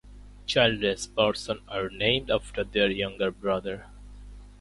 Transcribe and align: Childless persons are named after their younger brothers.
Childless 0.47 1.05
persons 1.05 1.61
are 1.67 1.87
named 1.91 2.31
after 2.31 2.63
their 2.63 2.89
younger 2.89 3.29
brothers. 3.29 3.83